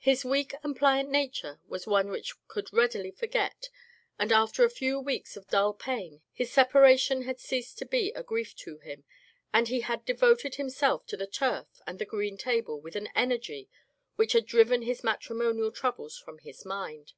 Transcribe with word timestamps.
His 0.00 0.26
weak 0.26 0.52
and 0.62 0.76
pliant 0.76 1.08
nature 1.08 1.58
was 1.66 1.86
one 1.86 2.10
which 2.10 2.34
could 2.48 2.70
readily 2.70 3.10
forget, 3.10 3.70
and 4.18 4.30
after 4.30 4.62
a 4.62 4.68
few 4.68 5.00
weeks 5.00 5.38
of 5.38 5.48
dull 5.48 5.72
pain 5.72 6.20
his 6.34 6.52
separation 6.52 7.22
had 7.22 7.40
ceased 7.40 7.78
to 7.78 7.86
be 7.86 8.12
a 8.12 8.22
grief 8.22 8.54
to 8.56 8.76
him, 8.76 9.04
and 9.54 9.68
he 9.68 9.80
had 9.80 10.04
de 10.04 10.12
voted 10.12 10.56
himself 10.56 11.06
to 11.06 11.16
the 11.16 11.26
turf 11.26 11.80
and 11.86 11.98
the 11.98 12.04
green 12.04 12.36
table 12.36 12.78
with 12.78 12.94
an 12.94 13.08
energy 13.14 13.70
which 14.16 14.34
had 14.34 14.44
driven 14.44 14.82
his 14.82 15.02
matrimonial 15.02 15.72
troubles 15.72 16.18
from 16.18 16.40
his 16.40 16.66
mind. 16.66 17.14